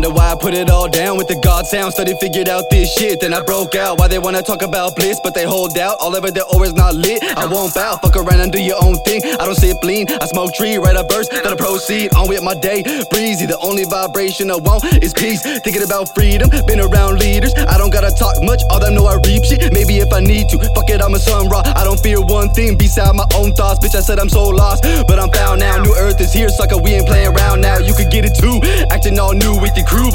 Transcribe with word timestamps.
Wonder 0.00 0.16
why 0.16 0.19
I 0.30 0.36
put 0.36 0.54
it 0.54 0.70
all 0.70 0.88
down 0.88 1.16
with 1.16 1.26
the 1.26 1.34
God 1.42 1.66
sound. 1.66 1.92
Study 1.92 2.14
figured 2.20 2.48
out 2.48 2.70
this 2.70 2.94
shit, 2.94 3.18
then 3.18 3.34
I 3.34 3.42
broke 3.42 3.74
out. 3.74 3.98
Why 3.98 4.06
they 4.06 4.20
wanna 4.20 4.42
talk 4.42 4.62
about 4.62 4.94
bliss, 4.94 5.18
but 5.18 5.34
they 5.34 5.42
hold 5.42 5.76
out. 5.76 5.98
All 5.98 6.14
over 6.14 6.30
the 6.30 6.44
always 6.44 6.72
not 6.72 6.94
lit. 6.94 7.18
I 7.36 7.46
won't 7.46 7.74
bow. 7.74 7.96
Fuck 7.96 8.14
around 8.14 8.38
and 8.38 8.52
do 8.52 8.62
your 8.62 8.78
own 8.80 8.94
thing. 9.02 9.24
I 9.24 9.42
don't 9.44 9.56
sip 9.56 9.82
lean. 9.82 10.06
I 10.08 10.26
smoke 10.26 10.54
tree, 10.54 10.78
write 10.78 10.94
a 10.94 11.02
verse, 11.02 11.26
gotta 11.28 11.56
proceed 11.56 12.14
on 12.14 12.28
with 12.28 12.44
my 12.44 12.54
day. 12.54 12.86
Breezy, 13.10 13.46
the 13.46 13.58
only 13.58 13.82
vibration 13.82 14.52
I 14.52 14.56
want 14.62 14.84
is 15.02 15.12
peace. 15.12 15.42
Thinking 15.42 15.82
about 15.82 16.14
freedom, 16.14 16.48
been 16.64 16.78
around 16.78 17.18
leaders. 17.18 17.52
I 17.66 17.76
don't 17.76 17.90
gotta 17.90 18.14
talk 18.14 18.38
much, 18.40 18.62
all 18.70 18.78
them 18.78 18.94
know 18.94 19.06
I 19.06 19.18
reap 19.26 19.42
shit. 19.42 19.72
Maybe 19.74 19.98
if 19.98 20.12
I 20.12 20.20
need 20.20 20.48
to, 20.50 20.62
fuck 20.78 20.90
it, 20.90 21.02
I'm 21.02 21.14
a 21.14 21.18
Sun 21.18 21.48
Ra. 21.48 21.66
I 21.74 21.82
don't 21.82 21.98
fear 21.98 22.22
one 22.22 22.54
thing 22.54 22.78
beside 22.78 23.16
my 23.16 23.26
own 23.34 23.50
thoughts. 23.52 23.82
Bitch, 23.82 23.98
I 23.98 24.00
said 24.00 24.20
I'm 24.20 24.30
so 24.30 24.46
lost, 24.46 24.86
but 25.10 25.18
I'm 25.18 25.32
found 25.34 25.58
now. 25.58 25.82
New 25.82 25.94
earth 25.98 26.20
is 26.20 26.32
here, 26.32 26.50
sucker. 26.50 26.78
We 26.78 26.94
ain't 26.94 27.08
playing 27.08 27.34
around 27.34 27.62
now. 27.62 27.78
You 27.78 27.94
could 27.94 28.12
get 28.12 28.24
it 28.24 28.38
too. 28.38 28.62
Acting 28.94 29.18
all 29.18 29.34
new 29.34 29.58
with 29.58 29.76
your 29.76 29.86
crew, 29.86 30.06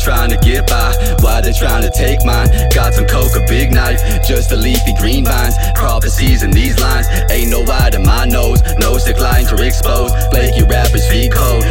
trying 0.00 0.30
to 0.30 0.38
get 0.38 0.66
by? 0.66 0.96
Why 1.20 1.40
they 1.40 1.52
trying 1.52 1.82
to 1.82 1.90
take 1.90 2.24
mine? 2.24 2.48
Got 2.74 2.94
some 2.94 3.06
coke, 3.06 3.36
a 3.36 3.44
big 3.46 3.72
knife, 3.72 4.00
just 4.26 4.50
a 4.52 4.56
leafy 4.56 4.94
green 4.98 5.24
vines. 5.24 5.54
Prophecies 5.74 6.42
in 6.42 6.50
these 6.50 6.80
lines. 6.80 7.06
Ain't 7.30 7.50
no 7.50 7.60
wide 7.60 7.94
in 7.94 8.02
my 8.02 8.24
nose. 8.24 8.62
Nose 8.78 9.04
decline 9.04 9.44
to 9.46 9.56
expose. 9.62 10.10
Flaky 10.30 10.64
rappers 10.64 11.06
feet 11.08 11.32
cold. 11.32 11.62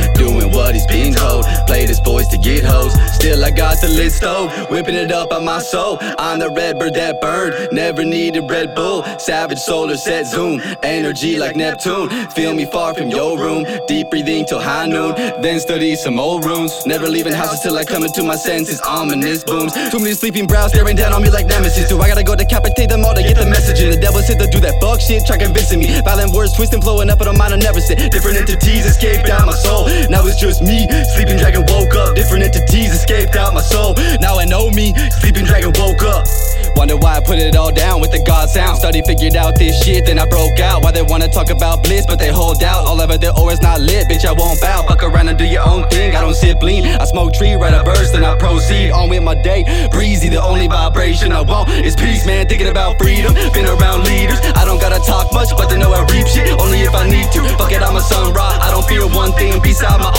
Play 1.70 1.86
this 1.86 2.00
voice 2.00 2.28
to 2.30 2.38
get 2.38 2.64
hoes. 2.66 2.94
Still 3.14 3.46
I 3.46 3.52
got 3.52 3.80
the 3.80 3.90
lit 3.90 4.12
stove. 4.12 4.50
Whipping 4.72 4.96
it 4.96 5.12
up 5.12 5.32
on 5.32 5.46
my 5.46 5.60
soul. 5.60 6.00
I'm 6.18 6.40
the 6.40 6.50
red 6.50 6.80
bird 6.80 6.96
that 6.96 7.22
burned. 7.22 7.72
Never 7.72 8.04
needed 8.04 8.50
Red 8.50 8.74
Bull. 8.74 9.04
Savage 9.20 9.60
solar 9.60 9.96
set 9.96 10.26
zoom. 10.26 10.62
Energy 10.82 11.38
like 11.38 11.56
Neptune. 11.56 12.10
Feel 12.32 12.56
me 12.56 12.66
far 12.66 12.96
from 12.96 13.10
your 13.10 13.38
room. 13.38 13.68
Deep 13.88 14.10
breathing 14.10 14.46
till 14.48 14.60
high 14.60 14.88
noon. 14.88 15.14
Then 15.44 15.60
study 15.60 15.96
some 15.96 16.20
old 16.20 16.44
runes. 16.44 16.74
Never 16.88 17.08
leaving 17.08 17.34
houses 17.34 17.60
till 17.60 17.78
I 17.78 17.84
come 17.84 18.04
into 18.04 18.24
my 18.24 18.36
senses. 18.36 18.82
Ominous 18.82 19.44
booms. 19.44 19.72
Too 19.92 20.00
many 20.00 20.14
sleeping 20.14 20.48
brows 20.48 20.72
staring 20.72 20.96
down 20.96 21.14
on 21.14 21.22
me 21.22 21.30
like 21.30 21.46
nemesis. 21.46 21.88
Do 21.88 22.02
I 22.02 22.08
gotta 22.08 22.24
go 22.24 22.36
decapitate 22.36 22.90
them 22.90 23.06
all 23.06 23.14
to 23.14 23.22
get 23.22 23.38
the 23.38 23.46
message? 23.46 23.80
And 23.82 23.94
the 23.94 24.02
devil 24.02 24.22
said 24.22 24.40
to 24.40 24.48
do 24.48 24.60
that 24.62 24.82
fuck 24.82 25.02
shit. 25.02 25.24
Try 25.28 25.38
convincing 25.38 25.78
me. 25.78 26.02
Violent 26.02 26.34
words 26.34 26.54
twisting, 26.54 26.82
flowing 26.82 27.12
up, 27.12 27.20
but 27.20 27.28
on 27.28 27.38
mine 27.38 27.54
I 27.54 27.58
never 27.58 27.80
sit. 27.80 28.12
Different 28.12 28.38
entities 28.38 28.88
escaped 28.88 29.30
out 29.30 29.46
my 29.46 29.54
soul. 29.54 29.86
Now 30.10 30.26
it's 30.26 30.40
just 30.42 30.64
me. 30.64 30.90
Sleeping 31.14 31.38
dragon 31.38 31.59
woke 31.68 31.96
up. 31.96 32.16
Different 32.16 32.44
entities 32.44 32.94
escaped 32.94 33.36
out 33.36 33.54
my 33.54 33.62
soul. 33.62 33.96
Now 34.20 34.38
I 34.38 34.46
know 34.46 34.70
me. 34.70 34.94
Sleeping 35.20 35.46
dragon 35.46 35.74
woke 35.76 36.04
up. 36.04 36.28
Wonder 36.76 36.98
why 36.98 37.18
I 37.18 37.20
put 37.20 37.40
it 37.40 37.56
all 37.56 37.72
down 37.72 38.00
with 38.00 38.12
the 38.12 38.24
God 38.24 38.50
sound. 38.50 38.78
Study 38.78 39.02
figured 39.02 39.36
out 39.36 39.58
this 39.58 39.84
shit, 39.84 40.06
then 40.06 40.20
I 40.20 40.26
broke 40.26 40.60
out. 40.60 40.84
Why 40.84 40.92
they 40.92 41.02
wanna 41.02 41.28
talk 41.28 41.50
about 41.50 41.84
bliss, 41.84 42.06
but 42.06 42.20
they 42.20 42.32
hold 42.32 42.64
out. 42.64 42.86
All 42.86 43.02
over 43.02 43.18
the 43.18 43.36
or 43.36 43.52
it's 43.52 43.62
not 43.62 43.82
lit, 43.82 44.08
bitch. 44.08 44.26
I 44.26 44.32
won't 44.32 44.62
bow. 44.62 44.84
Fuck 44.88 45.04
around 45.04 45.28
and 45.28 45.38
do 45.38 45.46
your 45.46 45.68
own 45.68 45.88
thing. 45.90 46.16
I 46.16 46.22
don't 46.22 46.34
sip 46.34 46.62
lean. 46.62 46.86
I 46.86 47.06
smoke 47.06 47.34
tree, 47.34 47.54
write 47.56 47.74
a 47.74 47.84
verse, 47.84 48.12
then 48.12 48.24
I 48.24 48.36
proceed 48.38 48.92
on 48.92 49.10
with 49.10 49.24
my 49.24 49.36
day. 49.36 49.90
Breezy, 49.92 50.30
the 50.30 50.42
only 50.42 50.68
vibration 50.68 51.32
I 51.32 51.42
want 51.42 51.70
is 51.70 51.96
peace, 51.96 52.26
man. 52.26 52.48
Thinking 52.48 52.68
about 52.68 52.98
freedom. 52.98 53.34
Been 53.54 53.66
around 53.66 54.06
leaders. 54.06 54.40
I 54.56 54.64
don't 54.66 54.80
gotta 54.80 55.00
talk 55.06 55.34
much, 55.34 55.50
but 55.58 55.70
they 55.70 55.78
know 55.78 55.92
I 55.92 56.02
reap 56.12 56.28
shit. 56.28 56.52
Only 56.60 56.82
if 56.82 56.94
I 56.94 57.08
need 57.08 57.32
to. 57.34 57.42
Fuck 57.58 57.72
it, 57.72 57.82
I'm 57.82 57.96
a 57.96 58.02
Sun 58.02 58.34
Ra. 58.34 58.58
I 58.62 58.72
don't 58.72 58.86
fear 58.86 59.08
one 59.08 59.32
thing 59.34 59.62
beside 59.62 60.00
my 60.00 60.08
own 60.08 60.19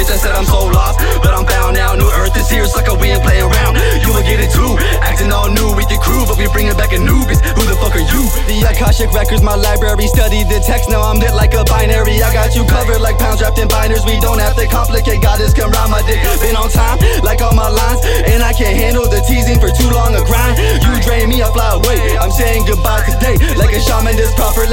bitch. 0.00 0.10
I 0.10 0.16
said 0.16 0.32
I'm 0.32 0.48
so 0.48 0.64
lost, 0.72 0.96
but 1.20 1.36
I'm 1.36 1.44
found 1.44 1.76
now. 1.76 1.92
New 1.94 2.08
earth 2.08 2.36
is 2.36 2.48
here, 2.48 2.64
sucker. 2.64 2.96
We 2.96 3.12
ain't 3.12 3.22
playing 3.22 3.44
around. 3.44 3.76
You 4.00 4.16
will 4.16 4.24
get 4.24 4.40
it 4.40 4.48
too. 4.48 4.80
Acting 5.04 5.28
all 5.28 5.52
new 5.52 5.76
with 5.76 5.92
your 5.92 6.00
crew, 6.00 6.24
but 6.24 6.40
we 6.40 6.48
bringing 6.48 6.76
back 6.76 6.92
Anubis. 6.92 7.40
Who 7.56 7.62
the 7.68 7.76
fuck 7.76 7.92
are 7.92 8.04
you? 8.04 8.22
The 8.48 8.64
Akashic 8.72 9.12
records, 9.12 9.42
my 9.42 9.54
library. 9.54 10.08
Study 10.08 10.44
the 10.44 10.64
text, 10.64 10.88
now 10.88 11.04
I'm 11.04 11.20
lit 11.20 11.36
like 11.36 11.52
a 11.52 11.64
binary. 11.68 12.22
I 12.24 12.32
got 12.32 12.56
you 12.56 12.64
covered 12.64 13.00
like 13.04 13.20
pounds 13.20 13.44
wrapped 13.44 13.58
in 13.58 13.68
binders. 13.68 14.04
We 14.08 14.16
don't 14.20 14.40
have 14.40 14.56
to 14.56 14.66
complicate. 14.66 15.20
God 15.20 15.40
Goddess 15.40 15.54
come 15.54 15.70
round 15.70 15.92
my 15.92 16.02
dick. 16.02 16.18
Been 16.42 16.56
on 16.56 16.68
time, 16.68 16.98
like 17.22 17.40
all 17.40 17.54
my 17.54 17.68
lines, 17.68 18.00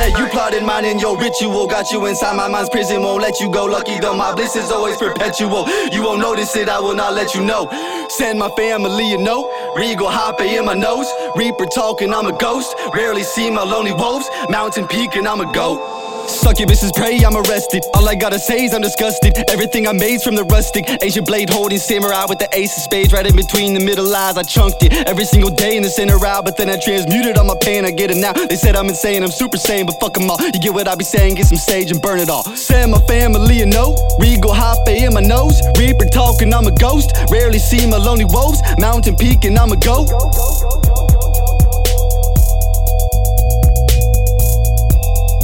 Let 0.07 0.19
you 0.19 0.27
plotted 0.27 0.63
mine 0.63 0.85
in 0.85 0.99
your 0.99 1.19
ritual. 1.19 1.67
Got 1.67 1.91
you 1.91 2.05
inside 2.05 2.37
my 2.37 2.47
mind's 2.47 2.69
prison, 2.69 3.01
won't 3.01 3.21
let 3.21 3.41
you 3.41 3.51
go. 3.51 3.65
Lucky 3.65 3.99
though, 3.99 4.15
my 4.15 4.33
bliss 4.33 4.55
is 4.55 4.71
always 4.71 4.95
perpetual. 4.95 5.67
You 5.91 6.01
won't 6.01 6.21
notice 6.21 6.55
it, 6.55 6.69
I 6.69 6.79
will 6.79 6.95
not 6.95 7.13
let 7.13 7.35
you 7.35 7.43
know. 7.43 7.67
Send 8.07 8.39
my 8.39 8.47
family 8.51 9.13
a 9.15 9.17
note. 9.17 9.51
Regal 9.75 10.07
hoppe 10.07 10.45
in 10.45 10.63
my 10.63 10.75
nose. 10.75 11.11
Reaper 11.35 11.65
talking, 11.65 12.13
I'm 12.13 12.25
a 12.25 12.37
ghost. 12.37 12.73
Rarely 12.93 13.23
see 13.23 13.51
my 13.51 13.63
lonely 13.63 13.91
wolves. 13.91 14.29
Mountain 14.49 14.87
peak 14.87 15.17
and 15.17 15.27
I'm 15.27 15.41
a 15.41 15.51
goat. 15.51 15.96
Succubuses 16.27 16.93
pray, 16.93 17.23
I'm 17.23 17.37
arrested. 17.37 17.83
All 17.93 18.07
I 18.07 18.13
gotta 18.13 18.37
say 18.37 18.65
is 18.65 18.73
I'm 18.73 18.81
disgusted. 18.81 19.37
Everything 19.49 19.87
I 19.87 19.93
made's 19.93 20.23
from 20.23 20.35
the 20.35 20.43
rustic. 20.43 20.85
Ancient 21.01 21.25
blade 21.25 21.49
holding 21.49 21.77
samurai 21.77 22.25
with 22.27 22.39
the 22.39 22.49
ace 22.51 22.75
of 22.75 22.83
spades 22.83 23.13
right 23.13 23.25
in 23.25 23.35
between 23.35 23.73
the 23.73 23.79
middle 23.79 24.13
eyes. 24.13 24.37
I 24.37 24.43
chunked 24.43 24.83
it 24.83 24.93
every 25.07 25.23
single 25.23 25.49
day 25.49 25.77
in 25.77 25.83
the 25.83 25.89
center 25.89 26.23
out, 26.25 26.43
but 26.43 26.57
then 26.57 26.69
I 26.69 26.77
transmuted 26.77 27.37
all 27.37 27.45
my 27.45 27.55
pain. 27.61 27.85
I 27.85 27.91
get 27.91 28.11
it 28.11 28.17
now. 28.17 28.33
They 28.33 28.57
said 28.57 28.75
I'm 28.75 28.87
insane, 28.87 29.23
I'm 29.23 29.31
super 29.31 29.57
sane, 29.57 29.85
but 29.85 29.99
fuck 30.01 30.15
them 30.15 30.29
all. 30.29 30.37
You 30.41 30.59
get 30.59 30.73
what 30.73 30.87
I 30.87 30.95
be 30.95 31.05
saying? 31.05 31.35
Get 31.35 31.47
some 31.47 31.57
sage 31.57 31.91
and 31.91 32.01
burn 32.01 32.19
it 32.19 32.29
all. 32.29 32.43
Send 32.43 32.91
my 32.91 32.99
family 33.07 33.61
a 33.61 33.65
note. 33.65 33.95
Regal 34.19 34.51
hoppe 34.51 34.89
in 34.89 35.13
my 35.13 35.21
nose. 35.21 35.61
Reaper 35.79 36.05
talking, 36.05 36.53
I'm 36.53 36.67
a 36.67 36.75
ghost. 36.75 37.11
Rarely 37.31 37.59
see 37.59 37.87
my 37.87 37.97
lonely 37.97 38.25
wolves. 38.25 38.61
Mountain 38.79 39.15
peak 39.15 39.45
and 39.45 39.57
I'm 39.57 39.71
a 39.71 39.77
goat. 39.77 40.11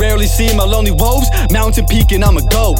Rarely 0.03 0.27
see 0.27 0.53
my 0.53 0.65
lonely 0.65 0.91
woes. 0.91 1.29
Mountain 1.49 1.85
peak 1.85 2.11
and 2.11 2.25
I'ma 2.25 2.41
go. 2.51 2.75